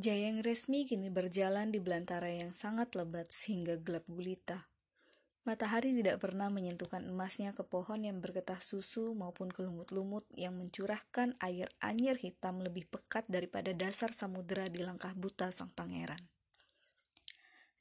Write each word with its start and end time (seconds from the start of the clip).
Jayeng 0.00 0.40
resmi 0.40 0.88
kini 0.88 1.12
berjalan 1.12 1.68
di 1.68 1.76
belantara 1.76 2.32
yang 2.32 2.56
sangat 2.56 2.96
lebat 2.96 3.28
sehingga 3.36 3.76
gelap 3.76 4.08
gulita. 4.08 4.64
Matahari 5.44 5.92
tidak 5.92 6.24
pernah 6.24 6.48
menyentuhkan 6.48 7.04
emasnya 7.04 7.52
ke 7.52 7.60
pohon 7.68 8.00
yang 8.08 8.16
bergetah 8.16 8.64
susu 8.64 9.12
maupun 9.12 9.52
ke 9.52 9.60
lumut-lumut 9.60 10.24
yang 10.32 10.56
mencurahkan 10.56 11.36
air 11.44 11.68
anyir 11.84 12.16
hitam 12.16 12.64
lebih 12.64 12.88
pekat 12.88 13.28
daripada 13.28 13.76
dasar 13.76 14.16
samudera 14.16 14.72
di 14.72 14.80
langkah 14.80 15.12
buta 15.12 15.52
sang 15.52 15.68
pangeran. 15.68 16.32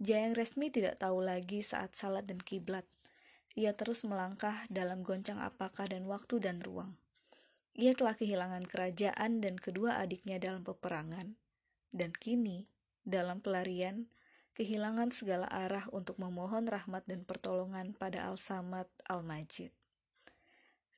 Jayeng 0.03 0.35
resmi 0.35 0.67
tidak 0.67 0.99
tahu 0.99 1.23
lagi 1.23 1.63
saat 1.63 1.95
salat 1.95 2.27
dan 2.27 2.43
kiblat. 2.43 2.83
Ia 3.55 3.71
terus 3.79 4.03
melangkah 4.03 4.67
dalam 4.67 5.07
goncang 5.07 5.39
apakah 5.39 5.87
dan 5.87 6.03
waktu 6.03 6.43
dan 6.43 6.59
ruang. 6.59 6.99
Ia 7.79 7.95
telah 7.95 8.19
kehilangan 8.19 8.67
kerajaan 8.67 9.39
dan 9.39 9.55
kedua 9.55 10.03
adiknya 10.03 10.35
dalam 10.35 10.67
peperangan 10.67 11.39
dan 11.89 12.13
kini, 12.13 12.69
dalam 13.05 13.41
pelarian, 13.41 14.09
kehilangan 14.53 15.15
segala 15.15 15.47
arah 15.47 15.87
untuk 15.95 16.19
memohon 16.19 16.67
rahmat 16.67 17.07
dan 17.07 17.23
pertolongan 17.23 17.95
pada 17.95 18.27
Al-Samad 18.27 18.91
Al-Majid. 19.07 19.71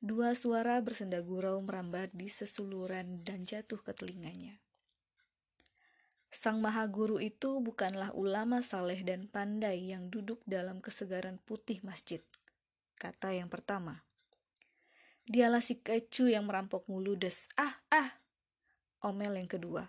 Dua 0.02 0.34
suara 0.34 0.82
bersenda 0.82 1.22
gurau 1.22 1.62
merambat 1.62 2.10
di 2.10 2.26
sesuluran 2.26 3.22
dan 3.22 3.46
jatuh 3.46 3.78
ke 3.78 3.94
telinganya. 3.94 4.58
Sang 6.32 6.58
Maha 6.58 6.88
Guru 6.90 7.22
itu 7.22 7.62
bukanlah 7.62 8.10
ulama 8.16 8.66
saleh 8.66 8.98
dan 9.06 9.30
pandai 9.30 9.94
yang 9.94 10.10
duduk 10.10 10.42
dalam 10.42 10.82
kesegaran 10.82 11.38
putih 11.44 11.78
masjid, 11.86 12.18
kata 12.98 13.36
yang 13.36 13.46
pertama. 13.46 14.02
Dialah 15.22 15.62
si 15.62 15.78
kecu 15.78 16.26
yang 16.26 16.50
merampok 16.50 16.82
muludes. 16.90 17.46
Ah, 17.54 17.78
ah! 17.94 18.18
Omel 19.06 19.38
yang 19.38 19.46
kedua. 19.46 19.86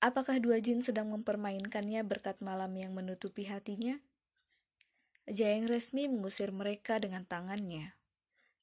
Apakah 0.00 0.40
dua 0.40 0.64
jin 0.64 0.80
sedang 0.80 1.12
mempermainkannya 1.12 2.00
berkat 2.08 2.40
malam 2.40 2.72
yang 2.72 2.96
menutupi 2.96 3.44
hatinya? 3.44 4.00
Jayeng 5.28 5.68
resmi 5.68 6.08
mengusir 6.08 6.56
mereka 6.56 6.96
dengan 6.96 7.28
tangannya. 7.28 7.92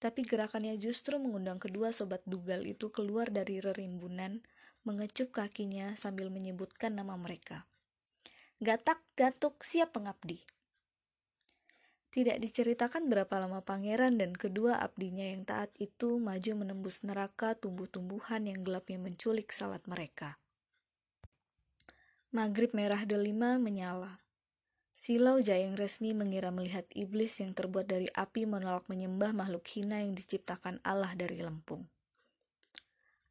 Tapi 0.01 0.25
gerakannya 0.25 0.81
justru 0.81 1.21
mengundang 1.21 1.61
kedua 1.61 1.93
sobat 1.93 2.25
dugal 2.25 2.65
itu 2.65 2.89
keluar 2.89 3.29
dari 3.29 3.61
rerimbunan, 3.61 4.41
mengecup 4.81 5.29
kakinya 5.29 5.93
sambil 5.93 6.33
menyebutkan 6.33 6.97
nama 6.97 7.13
mereka. 7.13 7.69
Gatak, 8.57 9.05
gatuk, 9.13 9.61
siap 9.61 9.93
pengabdi. 9.93 10.41
Tidak 12.09 12.41
diceritakan 12.41 13.13
berapa 13.13 13.37
lama 13.37 13.61
pangeran 13.61 14.17
dan 14.17 14.33
kedua 14.33 14.81
abdinya 14.81 15.29
yang 15.29 15.45
taat 15.45 15.69
itu 15.77 16.17
maju 16.17 16.65
menembus 16.65 17.05
neraka 17.05 17.53
tumbuh-tumbuhan 17.53 18.49
yang 18.49 18.65
gelapnya 18.65 18.97
menculik 18.97 19.53
salat 19.53 19.85
mereka. 19.85 20.41
Maghrib 22.27 22.75
merah 22.75 23.07
delima 23.07 23.55
menyala. 23.55 24.19
Silau 24.91 25.39
Jayeng 25.39 25.79
resmi 25.79 26.11
mengira 26.11 26.51
melihat 26.51 26.83
iblis 26.91 27.39
yang 27.39 27.55
terbuat 27.55 27.87
dari 27.87 28.11
api 28.11 28.43
menolak 28.43 28.83
menyembah 28.91 29.31
makhluk 29.31 29.63
hina 29.71 30.03
yang 30.03 30.11
diciptakan 30.11 30.83
Allah 30.83 31.15
dari 31.15 31.39
lempung. 31.39 31.87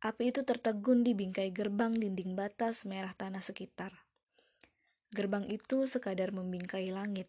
Api 0.00 0.32
itu 0.32 0.48
tertegun 0.48 1.04
di 1.04 1.12
bingkai 1.12 1.52
gerbang 1.52 1.92
dinding 1.92 2.40
batas 2.40 2.88
merah 2.88 3.12
tanah 3.12 3.44
sekitar. 3.44 3.92
Gerbang 5.12 5.44
itu 5.52 5.84
sekadar 5.84 6.32
membingkai 6.32 6.88
langit, 6.88 7.28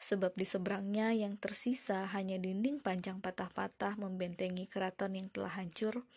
sebab 0.00 0.32
di 0.32 0.48
seberangnya 0.48 1.12
yang 1.12 1.36
tersisa 1.36 2.08
hanya 2.08 2.40
dinding 2.40 2.80
panjang 2.80 3.20
patah-patah 3.20 4.00
membentengi 4.00 4.64
keraton 4.64 5.12
yang 5.12 5.28
telah 5.28 5.60
hancur, 5.60 6.08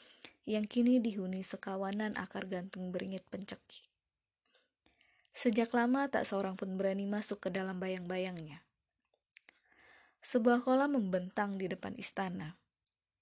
yang 0.48 0.64
kini 0.72 1.04
dihuni 1.04 1.44
sekawanan 1.44 2.16
akar 2.16 2.48
gantung 2.48 2.96
beringit 2.96 3.28
pencekik. 3.28 3.93
Sejak 5.34 5.74
lama 5.74 6.06
tak 6.14 6.30
seorang 6.30 6.54
pun 6.54 6.78
berani 6.78 7.10
masuk 7.10 7.42
ke 7.42 7.50
dalam 7.50 7.82
bayang-bayangnya. 7.82 8.62
Sebuah 10.24 10.62
kolam 10.64 10.96
membentang 10.96 11.58
di 11.60 11.68
depan 11.68 11.98
istana. 11.98 12.56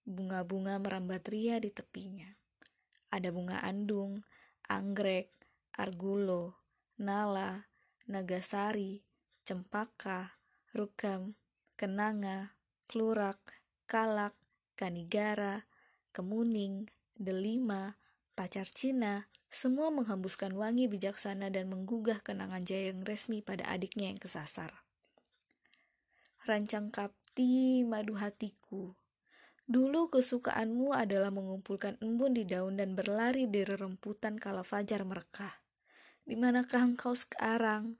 Bunga-bunga 0.03 0.77
merambat 0.77 1.25
ria 1.31 1.57
di 1.57 1.71
tepinya. 1.71 2.27
Ada 3.09 3.31
bunga 3.31 3.63
andung, 3.63 4.27
anggrek, 4.67 5.31
argulo, 5.73 6.59
nala, 6.99 7.65
nagasari, 8.05 9.01
cempaka, 9.47 10.35
rukam, 10.75 11.33
kenanga, 11.79 12.53
klurak, 12.91 13.39
kalak, 13.87 14.35
kanigara, 14.77 15.65
kemuning, 16.11 16.91
delima, 17.17 17.95
pacar 18.35 18.67
Cina, 18.67 19.31
semua 19.51 19.91
menghembuskan 19.91 20.55
wangi 20.55 20.87
bijaksana 20.87 21.51
dan 21.51 21.67
menggugah 21.67 22.23
kenangan 22.23 22.63
Jayeng 22.63 23.03
resmi 23.03 23.43
pada 23.43 23.67
adiknya 23.67 24.07
yang 24.07 24.15
kesasar. 24.15 24.87
Rancang 26.47 26.87
kapti 26.89 27.83
madu 27.83 28.15
hatiku. 28.15 28.95
Dulu 29.67 30.11
kesukaanmu 30.11 30.95
adalah 30.95 31.31
mengumpulkan 31.31 31.95
embun 32.03 32.35
di 32.35 32.43
daun 32.43 32.79
dan 32.79 32.95
berlari 32.95 33.47
di 33.47 33.63
reremputan 33.63 34.39
kala 34.39 34.63
fajar 34.63 35.03
merekah. 35.07 35.63
Di 36.27 36.35
manakah 36.39 36.91
engkau 36.91 37.15
sekarang? 37.15 37.99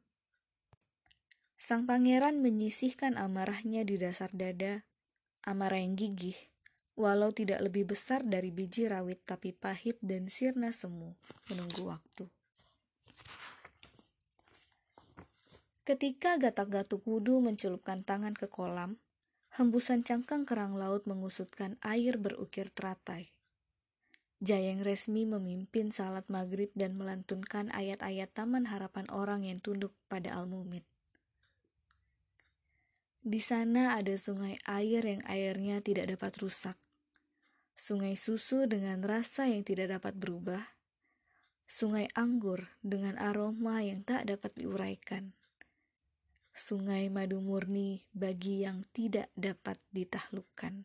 Sang 1.56 1.88
pangeran 1.88 2.44
menyisihkan 2.44 3.16
amarahnya 3.16 3.88
di 3.88 3.96
dasar 3.96 4.34
dada, 4.36 4.84
amarah 5.48 5.80
yang 5.80 5.96
gigih, 5.96 6.51
walau 7.02 7.34
tidak 7.34 7.66
lebih 7.66 7.90
besar 7.90 8.22
dari 8.22 8.54
biji 8.54 8.86
rawit 8.86 9.26
tapi 9.26 9.50
pahit 9.58 9.98
dan 10.06 10.30
sirna 10.30 10.70
semu 10.70 11.18
menunggu 11.50 11.90
waktu. 11.90 12.30
Ketika 15.82 16.38
gatak-gatuk 16.38 17.02
kudu 17.02 17.42
mencelupkan 17.42 18.06
tangan 18.06 18.38
ke 18.38 18.46
kolam, 18.46 19.02
hembusan 19.58 20.06
cangkang 20.06 20.46
kerang 20.46 20.78
laut 20.78 21.10
mengusutkan 21.10 21.82
air 21.82 22.22
berukir 22.22 22.70
teratai. 22.70 23.34
Jayeng 24.38 24.86
resmi 24.86 25.26
memimpin 25.26 25.90
salat 25.90 26.30
maghrib 26.30 26.70
dan 26.78 26.94
melantunkan 26.94 27.74
ayat-ayat 27.74 28.30
taman 28.30 28.70
harapan 28.70 29.10
orang 29.10 29.42
yang 29.42 29.58
tunduk 29.58 29.98
pada 30.06 30.38
Al-Mumit. 30.38 30.86
Di 33.22 33.42
sana 33.42 33.98
ada 33.98 34.14
sungai 34.18 34.58
air 34.66 35.02
yang 35.06 35.22
airnya 35.30 35.82
tidak 35.82 36.10
dapat 36.10 36.42
rusak 36.42 36.78
sungai 37.76 38.20
susu 38.20 38.70
dengan 38.70 39.02
rasa 39.02 39.50
yang 39.50 39.66
tidak 39.66 40.00
dapat 40.00 40.14
berubah, 40.18 40.64
sungai 41.66 42.12
anggur 42.14 42.72
dengan 42.84 43.16
aroma 43.16 43.80
yang 43.80 44.04
tak 44.04 44.28
dapat 44.28 44.52
diuraikan, 44.60 45.32
sungai 46.52 47.08
madu 47.08 47.40
murni 47.40 48.06
bagi 48.12 48.68
yang 48.68 48.84
tidak 48.92 49.32
dapat 49.40 49.80
ditaklukkan. 49.96 50.84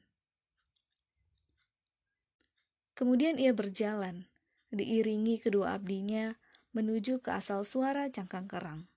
Kemudian 2.97 3.37
ia 3.37 3.53
berjalan, 3.53 4.25
diiringi 4.73 5.43
kedua 5.43 5.77
abdinya 5.77 6.41
menuju 6.73 7.21
ke 7.21 7.33
asal 7.33 7.65
suara 7.65 8.09
cangkang 8.09 8.49
kerang. 8.49 8.89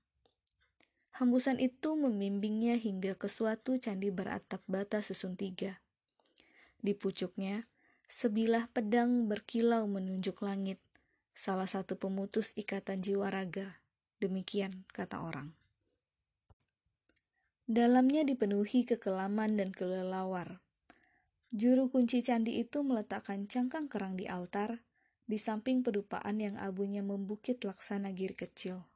Hembusan 1.20 1.60
itu 1.60 2.00
membimbingnya 2.00 2.80
hingga 2.80 3.12
ke 3.16 3.28
suatu 3.28 3.76
candi 3.76 4.08
beratap 4.08 4.64
bata 4.72 5.04
susun 5.04 5.36
tiga. 5.36 5.84
Di 6.80 6.96
pucuknya, 6.96 7.68
Sebilah 8.10 8.66
pedang 8.74 9.30
berkilau 9.30 9.86
menunjuk 9.86 10.42
langit, 10.42 10.82
salah 11.38 11.70
satu 11.70 11.94
pemutus 11.94 12.58
ikatan 12.58 13.06
jiwa 13.06 13.30
raga. 13.30 13.86
Demikian 14.18 14.90
kata 14.90 15.22
orang. 15.22 15.54
Dalamnya 17.70 18.26
dipenuhi 18.26 18.82
kekelaman 18.90 19.62
dan 19.62 19.70
kelelawar. 19.70 20.58
Juru 21.54 21.94
kunci 21.94 22.26
candi 22.26 22.58
itu 22.58 22.82
meletakkan 22.82 23.46
cangkang 23.46 23.86
kerang 23.86 24.18
di 24.18 24.26
altar, 24.26 24.82
di 25.30 25.38
samping 25.38 25.86
pedupaan 25.86 26.42
yang 26.42 26.58
abunya 26.58 27.06
membukit 27.06 27.62
laksana 27.62 28.10
giri 28.10 28.34
kecil. 28.34 28.90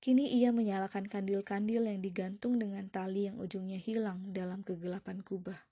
Kini 0.00 0.32
ia 0.32 0.48
menyalakan 0.48 1.12
kandil-kandil 1.12 1.84
yang 1.84 2.00
digantung 2.00 2.56
dengan 2.56 2.88
tali 2.88 3.28
yang 3.28 3.36
ujungnya 3.36 3.76
hilang 3.76 4.32
dalam 4.32 4.64
kegelapan 4.64 5.20
kubah. 5.20 5.71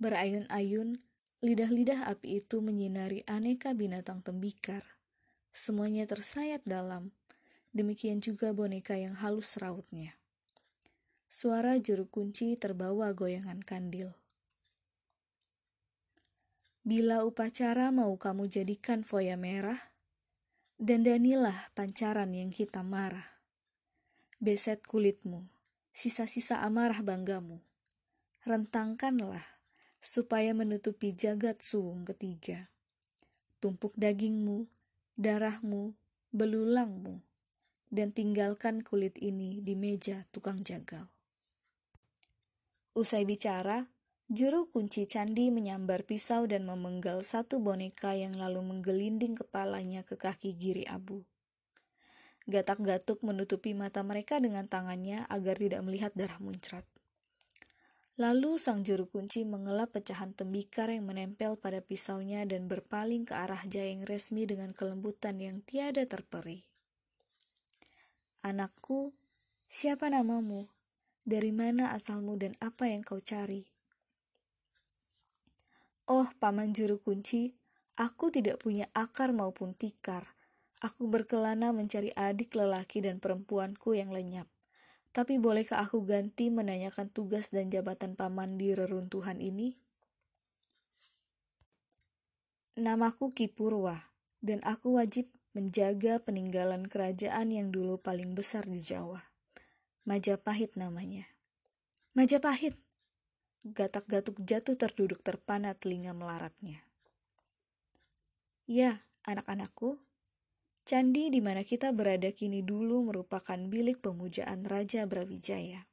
Berayun-ayun, 0.00 0.96
lidah-lidah 1.44 2.08
api 2.08 2.40
itu 2.40 2.64
menyinari 2.64 3.20
aneka 3.28 3.76
binatang 3.76 4.24
tembikar. 4.24 4.96
Semuanya 5.52 6.08
tersayat 6.08 6.64
dalam, 6.64 7.12
demikian 7.76 8.24
juga 8.24 8.56
boneka 8.56 8.96
yang 8.96 9.12
halus 9.20 9.60
rautnya. 9.60 10.16
Suara 11.28 11.76
juru 11.76 12.08
kunci 12.08 12.56
terbawa 12.56 13.12
goyangan 13.12 13.60
kandil. 13.60 14.16
Bila 16.80 17.28
upacara 17.28 17.92
mau 17.92 18.16
kamu 18.16 18.48
jadikan 18.48 19.04
foya 19.04 19.36
merah, 19.36 19.92
dandanilah 20.80 21.76
pancaran 21.76 22.32
yang 22.32 22.48
hitam 22.48 22.88
marah. 22.88 23.36
Beset 24.40 24.80
kulitmu, 24.88 25.44
sisa-sisa 25.92 26.64
amarah 26.64 27.04
banggamu. 27.04 27.60
Rentangkanlah 28.48 29.59
supaya 30.00 30.56
menutupi 30.56 31.12
jagat 31.12 31.60
suung 31.60 32.08
ketiga. 32.08 32.72
tumpuk 33.60 33.92
dagingmu, 33.92 34.72
darahmu, 35.20 35.92
belulangmu, 36.32 37.20
dan 37.92 38.08
tinggalkan 38.08 38.80
kulit 38.80 39.20
ini 39.20 39.60
di 39.60 39.76
meja 39.76 40.24
tukang 40.32 40.64
jagal. 40.64 41.12
Usai 42.96 43.28
bicara, 43.28 43.92
juru 44.32 44.72
kunci 44.72 45.04
candi 45.04 45.52
menyambar 45.52 46.08
pisau 46.08 46.48
dan 46.48 46.64
memenggal 46.64 47.20
satu 47.20 47.60
boneka 47.60 48.16
yang 48.16 48.32
lalu 48.32 48.64
menggelinding 48.64 49.36
kepalanya 49.36 50.08
ke 50.08 50.16
kaki 50.16 50.56
giri 50.56 50.88
abu. 50.88 51.22
Gatak-gatuk 52.48 53.20
menutupi 53.20 53.76
mata 53.76 54.00
mereka 54.02 54.40
dengan 54.40 54.66
tangannya 54.66 55.28
agar 55.28 55.60
tidak 55.60 55.84
melihat 55.84 56.10
darah 56.16 56.40
muncrat. 56.40 56.82
Lalu 58.20 58.60
sang 58.60 58.84
juru 58.84 59.08
kunci 59.08 59.48
mengelap 59.48 59.96
pecahan 59.96 60.36
tembikar 60.36 60.92
yang 60.92 61.08
menempel 61.08 61.56
pada 61.56 61.80
pisaunya 61.80 62.44
dan 62.44 62.68
berpaling 62.68 63.24
ke 63.24 63.32
arah 63.32 63.64
Jayeng 63.64 64.04
Resmi 64.04 64.44
dengan 64.44 64.76
kelembutan 64.76 65.40
yang 65.40 65.64
tiada 65.64 66.04
terperi. 66.04 66.60
Anakku, 68.44 69.16
siapa 69.72 70.12
namamu? 70.12 70.68
Dari 71.24 71.48
mana 71.48 71.96
asalmu 71.96 72.36
dan 72.36 72.52
apa 72.60 72.92
yang 72.92 73.00
kau 73.00 73.24
cari? 73.24 73.64
Oh, 76.04 76.28
paman 76.36 76.76
juru 76.76 77.00
kunci, 77.00 77.56
aku 77.96 78.28
tidak 78.28 78.60
punya 78.60 78.84
akar 78.92 79.32
maupun 79.32 79.72
tikar. 79.72 80.36
Aku 80.84 81.08
berkelana 81.08 81.72
mencari 81.72 82.12
adik 82.12 82.52
lelaki 82.52 83.00
dan 83.00 83.16
perempuanku 83.16 83.96
yang 83.96 84.12
lenyap. 84.12 84.44
Tapi 85.10 85.42
bolehkah 85.42 85.82
aku 85.82 86.06
ganti 86.06 86.54
menanyakan 86.54 87.10
tugas 87.10 87.50
dan 87.50 87.66
jabatan 87.66 88.14
paman 88.14 88.54
di 88.54 88.70
reruntuhan 88.78 89.42
ini? 89.42 89.74
Namaku 92.78 93.34
Kipurwa, 93.34 94.14
dan 94.38 94.62
aku 94.62 95.02
wajib 95.02 95.26
menjaga 95.50 96.22
peninggalan 96.22 96.86
kerajaan 96.86 97.50
yang 97.50 97.74
dulu 97.74 97.98
paling 97.98 98.38
besar 98.38 98.70
di 98.70 98.78
Jawa. 98.78 99.26
Majapahit 100.06 100.78
namanya. 100.78 101.26
Majapahit. 102.14 102.78
Gatak-gatuk 103.66 104.40
jatuh 104.40 104.78
terduduk 104.78 105.20
terpana 105.20 105.76
telinga 105.76 106.16
melaratnya. 106.16 106.80
Ya, 108.64 109.04
anak-anakku, 109.26 110.00
candi 110.90 111.30
di 111.30 111.38
mana 111.38 111.62
kita 111.62 111.94
berada 111.94 112.34
kini 112.34 112.66
dulu 112.66 113.06
merupakan 113.06 113.54
bilik 113.54 114.02
pemujaan 114.02 114.66
Raja 114.66 115.06
Brawijaya. 115.06 115.86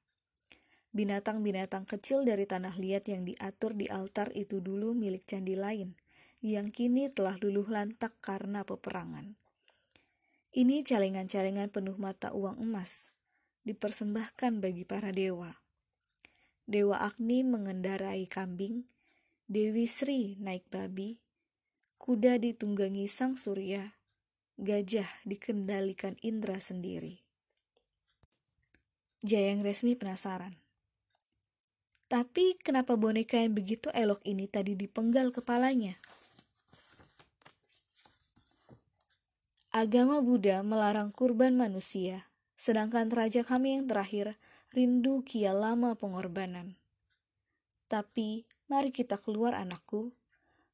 Binatang-binatang 0.89 1.85
kecil 1.85 2.25
dari 2.25 2.49
tanah 2.49 2.73
liat 2.73 3.05
yang 3.05 3.21
diatur 3.21 3.77
di 3.77 3.85
altar 3.93 4.33
itu 4.33 4.57
dulu 4.57 4.97
milik 4.97 5.21
candi 5.29 5.53
lain, 5.53 5.93
yang 6.41 6.73
kini 6.73 7.13
telah 7.13 7.37
luluh 7.37 7.69
lantak 7.69 8.17
karena 8.25 8.65
peperangan. 8.65 9.37
Ini 10.57 10.81
celengan-celengan 10.81 11.69
penuh 11.69 12.01
mata 12.01 12.33
uang 12.33 12.57
emas, 12.57 13.13
dipersembahkan 13.69 14.65
bagi 14.65 14.81
para 14.81 15.13
dewa. 15.13 15.61
Dewa 16.65 17.05
Agni 17.05 17.45
mengendarai 17.45 18.25
kambing, 18.25 18.89
Dewi 19.45 19.85
Sri 19.85 20.41
naik 20.41 20.65
babi, 20.73 21.21
kuda 22.01 22.41
ditunggangi 22.41 23.05
sang 23.05 23.37
surya, 23.37 23.96
gajah 24.57 25.05
dikendalikan 25.21 26.17
Indra 26.25 26.57
sendiri. 26.57 27.21
Jayang 29.21 29.61
Resmi 29.61 29.93
penasaran. 29.93 30.57
Tapi 32.09 32.57
kenapa 32.57 32.97
boneka 32.97 33.37
yang 33.37 33.53
begitu 33.53 33.93
elok 33.93 34.17
ini 34.25 34.49
tadi 34.49 34.73
dipenggal 34.73 35.29
kepalanya? 35.29 36.01
Agama 39.69 40.25
Buddha 40.25 40.65
melarang 40.65 41.13
kurban 41.13 41.53
manusia, 41.53 42.25
sedangkan 42.57 43.13
raja 43.13 43.45
kami 43.45 43.77
yang 43.77 43.85
terakhir 43.85 44.41
rindu 44.73 45.21
kia 45.21 45.53
lama 45.53 45.93
pengorbanan. 45.93 46.73
Tapi, 47.85 48.49
mari 48.65 48.89
kita 48.89 49.21
keluar 49.21 49.53
anakku, 49.53 50.17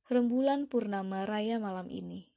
rembulan 0.08 0.72
purnama 0.72 1.28
raya 1.28 1.60
malam 1.60 1.92
ini. 1.92 2.33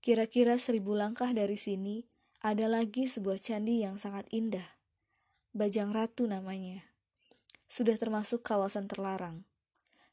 Kira-kira 0.00 0.56
seribu 0.56 0.96
langkah 0.96 1.28
dari 1.36 1.60
sini, 1.60 2.08
ada 2.40 2.72
lagi 2.72 3.04
sebuah 3.04 3.36
candi 3.36 3.84
yang 3.84 4.00
sangat 4.00 4.24
indah. 4.32 4.80
Bajang 5.52 5.92
Ratu 5.92 6.24
namanya. 6.24 6.88
Sudah 7.68 8.00
termasuk 8.00 8.40
kawasan 8.40 8.88
terlarang. 8.88 9.44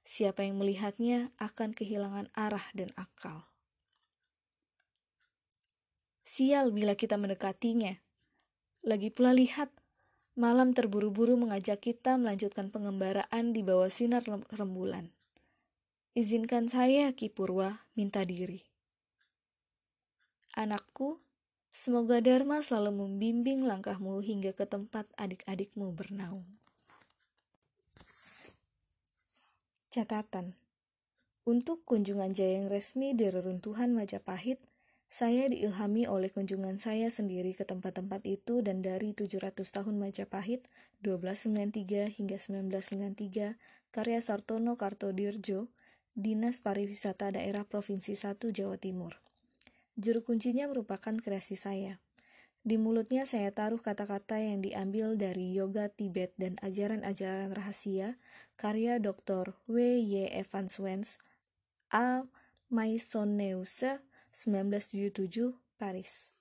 Siapa 0.03 0.43
yang 0.43 0.59
melihatnya 0.59 1.31
akan 1.39 1.71
kehilangan 1.71 2.27
arah 2.35 2.67
dan 2.75 2.91
akal. 2.99 3.47
Sial 6.27 6.75
bila 6.75 6.99
kita 6.99 7.15
mendekatinya, 7.15 7.95
lagi 8.83 9.07
pula 9.07 9.31
lihat, 9.31 9.71
malam 10.35 10.75
terburu-buru 10.75 11.39
mengajak 11.39 11.79
kita 11.79 12.19
melanjutkan 12.19 12.75
pengembaraan 12.75 13.55
di 13.55 13.63
bawah 13.63 13.87
sinar 13.87 14.27
rembulan. 14.51 15.15
Izinkan 16.11 16.67
saya, 16.67 17.15
Ki 17.15 17.31
Purwa, 17.31 17.87
minta 17.95 18.27
diri. 18.27 18.66
Anakku, 20.57 21.21
semoga 21.69 22.18
Dharma 22.18 22.65
selalu 22.65 23.06
membimbing 23.06 23.62
langkahmu 23.62 24.25
hingga 24.25 24.57
ke 24.57 24.65
tempat 24.65 25.06
adik-adikmu 25.13 25.94
bernaung. 25.94 26.50
Catatan 29.94 30.57
Untuk 31.45 31.86
kunjungan 31.86 32.33
Jayeng 32.33 32.74
resmi 32.74 33.13
di 33.13 33.30
reruntuhan 33.30 33.94
Majapahit, 33.94 34.57
saya 35.06 35.45
diilhami 35.45 36.09
oleh 36.09 36.33
kunjungan 36.33 36.81
saya 36.81 37.13
sendiri 37.13 37.54
ke 37.54 37.62
tempat-tempat 37.62 38.25
itu 38.25 38.65
dan 38.65 38.81
dari 38.81 39.13
700 39.13 39.62
tahun 39.62 40.01
Majapahit 40.01 40.65
1293 41.06 42.18
hingga 42.18 42.38
1993 42.42 43.94
karya 43.94 44.19
Sartono 44.25 44.74
Kartodirjo, 44.74 45.69
Dinas 46.18 46.65
Pariwisata 46.65 47.30
Daerah 47.38 47.62
Provinsi 47.62 48.18
1 48.18 48.42
Jawa 48.50 48.81
Timur. 48.81 49.26
Juru 49.97 50.21
kuncinya 50.21 50.69
merupakan 50.69 51.17
kreasi 51.17 51.57
saya. 51.57 51.97
Di 52.61 52.77
mulutnya 52.77 53.25
saya 53.25 53.49
taruh 53.49 53.81
kata-kata 53.81 54.38
yang 54.38 54.61
diambil 54.61 55.17
dari 55.17 55.57
yoga 55.57 55.89
Tibet 55.89 56.38
dan 56.38 56.53
ajaran-ajaran 56.61 57.49
rahasia 57.49 58.21
karya 58.61 59.01
Dr. 59.01 59.57
W. 59.65 59.97
Y. 59.97 60.29
Evans 60.29 60.77
Wentz, 60.77 61.17
A. 61.89 62.29
Maisonneuse, 62.69 64.05
1977, 64.29 65.57
Paris. 65.81 66.36